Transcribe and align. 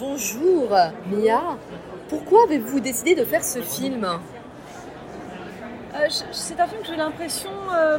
bonjour 0.00 0.70
Mia. 1.10 1.58
Pourquoi 2.08 2.44
avez-vous 2.44 2.80
décidé 2.80 3.14
de 3.14 3.24
faire 3.24 3.44
ce 3.44 3.60
film? 3.60 4.04
Euh, 4.04 6.06
c'est 6.32 6.58
un 6.58 6.66
film 6.66 6.80
que 6.80 6.86
j'ai 6.86 6.96
l'impression, 6.96 7.50
euh, 7.74 7.98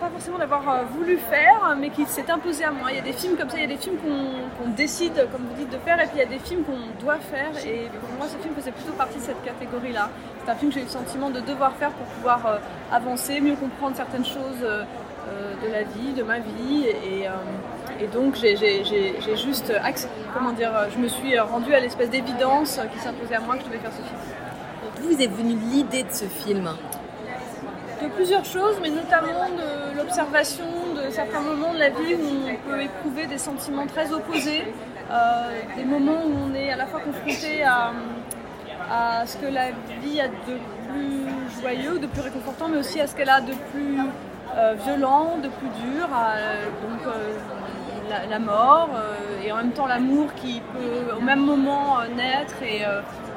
pas 0.00 0.08
forcément 0.08 0.38
d'avoir 0.38 0.68
euh, 0.68 0.82
voulu 0.90 1.16
faire, 1.16 1.76
mais 1.78 1.90
qui 1.90 2.04
s'est 2.06 2.28
imposé 2.30 2.64
à 2.64 2.72
moi. 2.72 2.90
Il 2.90 2.96
y 2.96 2.98
a 2.98 3.02
des 3.02 3.12
films 3.12 3.36
comme 3.36 3.48
ça, 3.48 3.58
il 3.58 3.62
y 3.62 3.64
a 3.64 3.68
des 3.68 3.76
films 3.76 3.96
qu'on 3.96 4.70
décide, 4.70 5.14
comme 5.30 5.42
vous 5.42 5.54
dites, 5.56 5.70
de 5.70 5.78
faire, 5.78 6.00
et 6.00 6.06
puis 6.06 6.16
il 6.16 6.18
y 6.18 6.22
a 6.22 6.26
des 6.26 6.38
films 6.38 6.64
qu'on 6.64 7.04
doit 7.04 7.18
faire. 7.18 7.52
Et 7.64 7.88
pour 8.00 8.10
moi, 8.18 8.26
ce 8.26 8.36
film 8.42 8.54
faisait 8.54 8.72
plutôt 8.72 8.92
partie 8.92 9.18
de 9.18 9.22
cette 9.22 9.42
catégorie-là. 9.44 10.10
C'est 10.44 10.50
un 10.50 10.54
film 10.56 10.70
que 10.70 10.76
j'ai 10.76 10.80
eu 10.80 10.84
le 10.84 10.90
sentiment 10.90 11.30
de 11.30 11.40
devoir 11.40 11.74
faire 11.76 11.90
pour 11.90 12.06
pouvoir 12.06 12.58
avancer, 12.90 13.40
mieux 13.40 13.56
comprendre 13.56 13.96
certaines 13.96 14.24
choses 14.24 14.62
de 14.62 15.72
la 15.72 15.82
vie, 15.82 16.12
de 16.16 16.22
ma 16.22 16.38
vie. 16.38 16.86
Et, 16.86 17.28
donc, 18.12 18.34
j'ai 18.36 18.56
juste, 19.36 19.72
comment 20.34 20.52
dire, 20.52 20.72
je 20.92 20.98
me 20.98 21.08
suis 21.08 21.38
rendue 21.38 21.74
à 21.74 21.80
l'espèce 21.80 22.10
d'évidence 22.10 22.80
qui 22.92 22.98
s'imposait 22.98 23.36
à 23.36 23.40
moi 23.40 23.56
que 23.56 23.62
je 23.62 23.66
devais 23.66 23.78
faire 23.78 23.92
ce 23.92 23.96
film. 23.96 24.18
D'où 24.96 25.14
vous 25.14 25.22
est 25.22 25.26
venue 25.26 25.56
l'idée 25.70 26.02
de 26.02 26.12
ce 26.12 26.24
film 26.24 26.70
de 28.02 28.08
plusieurs 28.08 28.44
choses, 28.44 28.76
mais 28.82 28.90
notamment 28.90 29.48
de 29.48 29.96
l'observation 29.96 30.64
de 30.94 31.10
certains 31.10 31.40
moments 31.40 31.72
de 31.72 31.78
la 31.78 31.90
vie 31.90 32.14
où 32.14 32.48
on 32.50 32.70
peut 32.70 32.82
éprouver 32.82 33.26
des 33.26 33.38
sentiments 33.38 33.86
très 33.86 34.12
opposés, 34.12 34.64
euh, 35.10 35.50
des 35.76 35.84
moments 35.84 36.24
où 36.26 36.34
on 36.50 36.54
est 36.54 36.70
à 36.70 36.76
la 36.76 36.86
fois 36.86 37.00
confronté 37.00 37.62
à, 37.62 37.92
ce 39.26 39.36
que 39.38 39.46
la 39.46 39.70
vie 40.02 40.20
a 40.20 40.28
de 40.28 40.58
plus 40.88 41.60
joyeux, 41.60 41.98
de 41.98 42.06
plus 42.06 42.20
réconfortant, 42.20 42.68
mais 42.68 42.78
aussi 42.78 43.00
à 43.00 43.06
ce 43.06 43.16
qu'elle 43.16 43.30
a 43.30 43.40
de 43.40 43.52
plus 43.72 43.98
euh, 44.56 44.74
violent, 44.84 45.38
de 45.42 45.48
plus 45.48 45.68
dur, 45.68 46.06
donc 46.06 47.06
euh, 47.06 47.36
la, 48.08 48.38
mort 48.38 48.90
et 49.44 49.52
en 49.52 49.56
même 49.56 49.72
temps 49.72 49.86
l'amour 49.86 50.34
qui 50.34 50.60
peut 50.72 51.14
au 51.16 51.20
même 51.20 51.44
moment 51.44 51.98
naître 52.16 52.62
et 52.62 52.84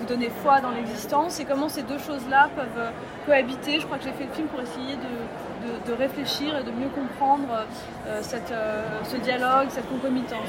vous 0.00 0.06
donner 0.06 0.30
foi 0.42 0.60
dans 0.60 0.70
l'existence 0.70 1.40
et 1.40 1.44
comment 1.44 1.68
ces 1.68 1.82
deux 1.82 1.98
choses-là 1.98 2.48
peuvent 2.56 2.66
euh, 2.78 2.90
cohabiter. 3.26 3.80
Je 3.80 3.86
crois 3.86 3.98
que 3.98 4.04
j'ai 4.04 4.12
fait 4.12 4.24
le 4.24 4.32
film 4.32 4.48
pour 4.48 4.60
essayer 4.60 4.96
de, 4.96 5.92
réfléchir 5.92 6.56
et 6.56 6.62
de 6.62 6.70
mieux 6.70 6.88
comprendre 6.88 7.66
euh, 8.06 8.20
cette, 8.22 8.52
euh, 8.52 8.84
ce 9.04 9.16
dialogue, 9.16 9.68
cette 9.70 9.88
concomitance. 9.88 10.48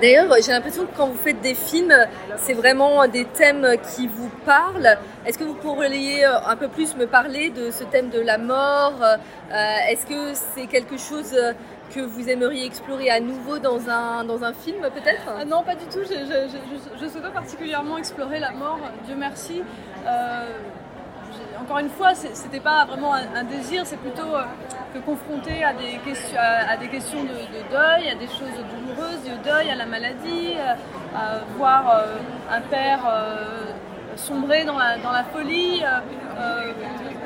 D'ailleurs, 0.00 0.34
j'ai 0.44 0.52
l'impression 0.52 0.84
que 0.86 0.96
quand 0.96 1.06
vous 1.06 1.18
faites 1.18 1.40
des 1.40 1.54
films, 1.54 1.94
c'est 2.36 2.52
vraiment 2.52 3.06
des 3.06 3.24
thèmes 3.24 3.66
qui 3.94 4.06
vous 4.06 4.28
parlent. 4.44 4.98
Est-ce 5.24 5.38
que 5.38 5.44
vous 5.44 5.54
pourriez 5.54 6.24
un 6.24 6.56
peu 6.56 6.68
plus 6.68 6.96
me 6.96 7.06
parler 7.06 7.50
de 7.50 7.70
ce 7.70 7.84
thème 7.84 8.10
de 8.10 8.20
la 8.20 8.38
mort 8.38 9.00
Est-ce 9.50 10.06
que 10.06 10.34
c'est 10.54 10.66
quelque 10.66 10.98
chose 10.98 11.34
que 11.94 12.00
vous 12.00 12.28
aimeriez 12.28 12.66
explorer 12.66 13.10
à 13.10 13.20
nouveau 13.20 13.58
dans 13.58 13.88
un, 13.88 14.52
film 14.52 14.80
peut-être? 14.82 15.22
Ah 15.28 15.44
Non, 15.44 15.62
pas 15.62 15.74
du 15.74 15.84
tout. 15.86 16.00
Je, 16.02 16.98
je, 17.00 17.08
souhaite 17.08 17.32
particulièrement 17.32 17.98
explorer 17.98 18.40
la 18.40 18.50
mort, 18.52 18.80
Dieu 19.06 19.14
merci. 19.16 19.62
Euh, 20.06 20.46
encore 21.60 21.78
une 21.78 21.88
fois, 21.88 22.14
c'était 22.14 22.60
pas 22.60 22.84
vraiment 22.84 23.14
un, 23.14 23.44
désir, 23.44 23.82
c'est 23.84 23.96
plutôt 23.98 24.34
euh, 24.34 24.44
que 24.92 24.98
confronté 25.00 25.64
à 25.64 25.72
des, 25.72 25.98
questions, 26.04 27.22
de, 27.24 27.70
deuil, 27.70 28.10
à 28.10 28.14
des 28.14 28.26
choses 28.26 28.58
douloureuses, 28.72 29.22
du 29.24 29.36
deuil, 29.48 29.70
à 29.70 29.74
la 29.74 29.86
maladie, 29.86 30.54
euh, 30.56 30.74
à 31.16 31.38
voir 31.56 32.04
un 32.50 32.60
père 32.60 33.00
sombrer 34.16 34.64
dans 34.64 34.78
la, 34.78 35.24
folie 35.32 35.82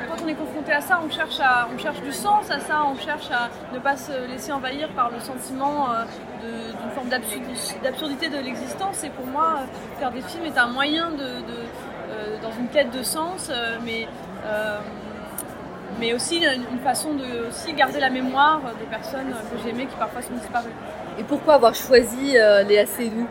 quand 0.09 0.23
on 0.23 0.27
est 0.27 0.35
confronté 0.35 0.71
à 0.71 0.81
ça, 0.81 0.99
on 1.03 1.09
cherche, 1.09 2.01
du 2.01 2.11
sens 2.11 2.49
à 2.49 2.59
ça, 2.59 2.83
on 2.85 2.97
cherche 2.97 3.29
à 3.31 3.49
ne 3.73 3.79
pas 3.79 3.95
se 3.95 4.27
laisser 4.27 4.51
envahir 4.51 4.89
par 4.89 5.09
le 5.11 5.19
sentiment 5.19 5.91
euh, 5.91 6.03
d'une 6.41 6.91
forme 6.91 7.09
d'absurdité 7.09 8.29
de 8.29 8.37
l'existence. 8.37 9.03
Et 9.03 9.09
pour 9.09 9.25
moi, 9.27 9.59
euh, 9.59 9.99
faire 9.99 10.11
des 10.11 10.21
films 10.21 10.45
est 10.45 10.57
un 10.57 10.67
moyen 10.67 11.11
de, 11.11 11.23
euh, 11.23 11.65
dans 12.41 12.51
une 12.59 12.67
quête 12.67 12.91
de 12.91 13.03
sens, 13.03 13.51
mais, 13.85 14.07
mais 15.99 16.13
aussi 16.13 16.37
une 16.43 16.79
façon 16.79 17.13
de 17.13 17.47
aussi 17.47 17.73
garder 17.73 17.99
la 17.99 18.09
mémoire 18.09 18.61
des 18.79 18.85
personnes 18.85 19.33
que 19.51 19.57
j'aimais 19.63 19.85
qui 19.85 19.95
parfois 19.95 20.21
sont 20.21 20.33
disparues. 20.33 20.73
Et 21.19 21.23
pourquoi 21.23 21.55
avoir 21.55 21.75
choisi 21.75 22.33
Léa 22.67 22.85
Seydoux 22.85 23.27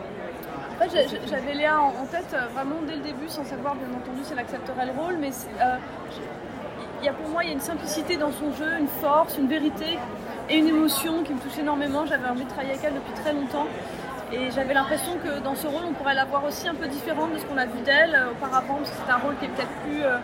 j'avais 1.29 1.55
Léa 1.55 1.81
en, 1.81 2.05
tête 2.05 2.33
vraiment 2.53 2.77
dès 2.87 2.95
le 2.95 3.01
début, 3.01 3.27
sans 3.27 3.43
savoir 3.43 3.75
bien 3.75 3.87
entendu 3.89 4.23
si 4.23 4.31
elle 4.31 4.39
accepterait 4.39 4.85
le 4.85 4.93
rôle, 4.93 5.17
mais 5.19 5.31
il 7.01 7.05
y 7.05 7.09
a 7.09 7.13
pour 7.13 7.29
moi 7.29 7.43
il 7.43 7.47
y 7.47 7.49
a 7.51 7.53
une 7.53 7.61
simplicité 7.61 8.17
dans 8.17 8.31
son 8.31 8.53
jeu, 8.53 8.77
une 8.79 8.87
force, 8.87 9.37
une 9.37 9.47
vérité 9.47 9.97
et 10.49 10.57
une 10.57 10.67
émotion 10.67 11.23
qui 11.23 11.33
me 11.33 11.39
touche 11.39 11.57
énormément. 11.59 12.05
J'avais 12.05 12.27
envie 12.27 12.43
de 12.43 12.49
travailler 12.49 12.71
avec 12.71 12.83
elle 12.83 12.93
depuis 12.93 13.13
très 13.13 13.33
longtemps. 13.33 13.67
Et 14.31 14.51
j'avais 14.51 14.75
l'impression 14.75 15.17
que 15.23 15.39
dans 15.39 15.55
ce 15.55 15.65
rôle, 15.65 15.81
on 15.87 15.93
pourrait 15.93 16.13
la 16.13 16.25
voir 16.25 16.43
aussi 16.45 16.67
un 16.67 16.75
peu 16.75 16.87
différente 16.87 17.33
de 17.33 17.39
ce 17.39 17.45
qu'on 17.45 17.57
a 17.57 17.65
vu 17.65 17.81
d'elle 17.83 18.13
euh, 18.13 18.31
auparavant, 18.31 18.75
parce 18.75 18.91
que 18.91 18.97
c'est 19.03 19.11
un 19.11 19.17
rôle 19.17 19.35
qui 19.37 19.45
est 19.45 19.49
peut-être 19.49 19.73
plus, 19.83 20.03
euh, 20.03 20.17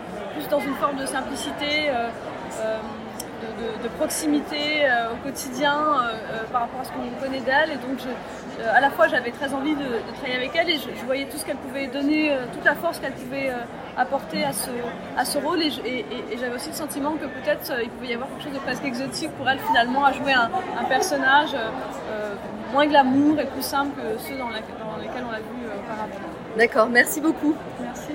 dans 0.51 0.59
une 0.59 0.75
forme 0.75 0.97
de 0.97 1.05
simplicité. 1.05 1.89
Euh, 1.89 2.09
de, 3.83 3.87
proximité 3.99 4.87
au 5.13 5.23
quotidien 5.23 5.77
par 6.51 6.61
rapport 6.61 6.81
à 6.81 6.83
ce 6.83 6.89
qu'on 6.89 7.23
connaît 7.23 7.41
d'elle. 7.41 7.71
Et 7.71 7.75
donc, 7.75 7.99
à 8.73 8.81
la 8.81 8.89
fois, 8.89 9.07
j'avais 9.07 9.31
très 9.31 9.53
envie 9.53 9.75
de, 9.75 9.85
travailler 10.15 10.35
avec 10.35 10.55
elle 10.55 10.69
et 10.69 10.77
je, 10.77 11.05
voyais 11.05 11.25
tout 11.25 11.37
ce 11.37 11.45
qu'elle 11.45 11.57
pouvait 11.57 11.87
donner, 11.87 12.35
toute 12.53 12.65
la 12.65 12.73
force 12.73 12.97
qu'elle 12.97 13.13
pouvait 13.13 13.51
apporter 13.97 14.43
à 14.45 15.25
ce 15.25 15.37
rôle. 15.37 15.61
Et, 15.61 16.05
j'avais 16.39 16.55
aussi 16.55 16.69
le 16.69 16.75
sentiment 16.75 17.11
que 17.11 17.25
peut-être 17.25 17.71
il 17.83 17.89
pouvait 17.89 18.07
y 18.07 18.13
avoir 18.13 18.29
quelque 18.29 18.43
chose 18.45 18.53
de 18.53 18.59
presque 18.59 18.83
exotique 18.83 19.31
pour 19.37 19.47
elle 19.47 19.59
finalement 19.59 20.03
à 20.05 20.11
jouer 20.11 20.33
un, 20.33 20.49
personnage 20.85 21.55
moins 22.75 22.87
glamour 22.87 23.39
et 23.39 23.45
plus 23.45 23.61
simple 23.63 23.91
que 23.95 24.21
ceux 24.21 24.37
dans, 24.37 24.49
lesquels 24.49 25.23
on 25.25 25.31
l'a 25.31 25.39
vu 25.39 25.65
auparavant. 25.79 26.27
D'accord, 26.57 26.89
merci 26.89 27.21
beaucoup. 27.21 27.55
Merci. 27.81 28.11